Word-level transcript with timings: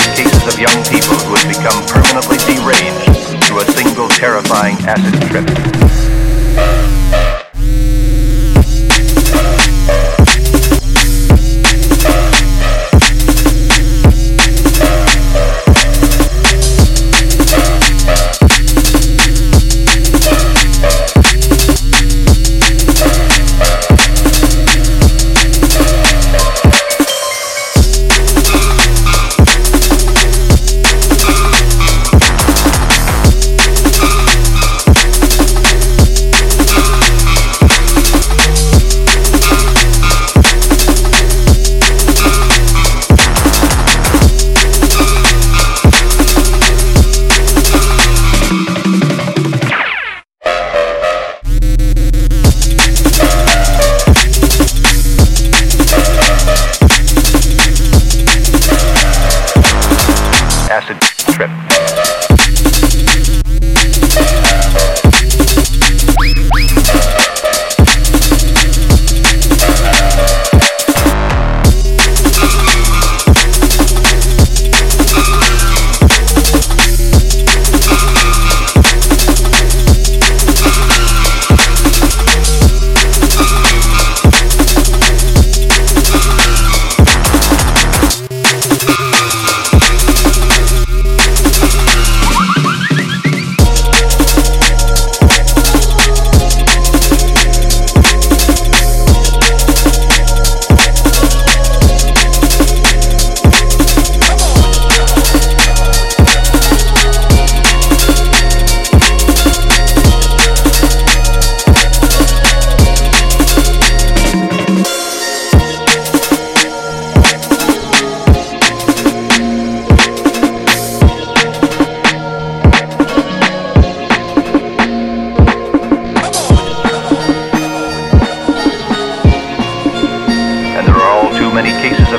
cases 0.00 0.46
of 0.46 0.58
young 0.58 0.82
people 0.84 1.16
who 1.26 1.34
have 1.34 1.48
become 1.48 1.84
permanently 1.86 2.38
deranged 2.38 3.44
through 3.44 3.60
a 3.60 3.64
single 3.72 4.08
terrifying 4.08 4.76
acid 4.86 5.20
trip. 5.30 6.13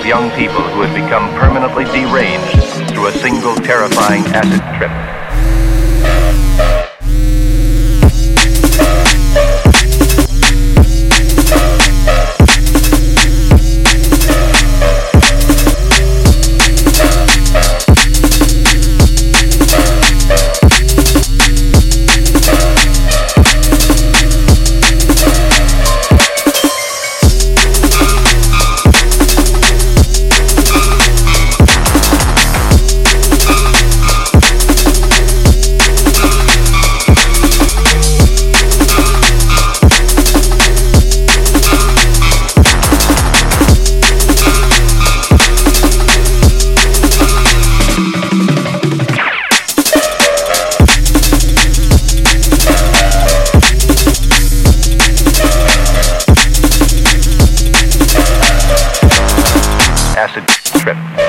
Young 0.06 0.30
people 0.32 0.62
who 0.62 0.82
have 0.82 0.94
become 0.94 1.28
permanently 1.34 1.84
deranged 1.86 2.92
through 2.94 3.08
a 3.08 3.12
single 3.12 3.56
terrifying 3.56 4.22
acid 4.28 4.62
trip. 4.78 5.35
Acid 60.26 60.48
trip. 60.82 61.25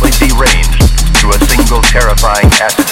Permanently 0.00 0.28
deranged 0.28 0.82
through 1.16 1.30
a 1.30 1.38
single 1.44 1.82
terrifying 1.82 2.46
acid 2.60 2.89